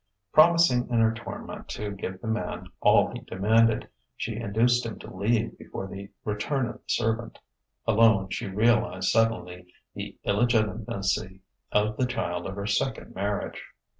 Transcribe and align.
Promising 0.33 0.89
in 0.89 0.99
her 0.99 1.13
torment 1.13 1.69
to 1.69 1.91
give 1.91 2.21
the 2.21 2.27
man 2.27 2.71
all 2.79 3.11
he 3.11 3.19
demanded, 3.19 3.87
she 4.17 4.35
induced 4.35 4.83
him 4.83 4.97
to 4.97 5.15
leave 5.15 5.55
before 5.59 5.85
the 5.85 6.09
return 6.25 6.65
of 6.67 6.77
the 6.77 6.81
servant.... 6.89 7.37
Alone 7.85 8.31
she 8.31 8.47
realized 8.47 9.09
suddenly 9.09 9.67
the 9.93 10.17
illegitimacy 10.23 11.41
of 11.71 11.97
the 11.97 12.07
child 12.07 12.47
of 12.47 12.55
her 12.55 12.65
second 12.65 13.13
marriage. 13.13 13.63